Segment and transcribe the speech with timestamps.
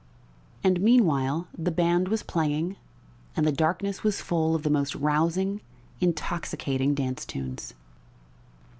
[0.63, 2.75] And meanwhile the band was playing
[3.37, 5.61] and the darkness was full of the most rousing,
[5.99, 7.75] intoxicating dance tunes.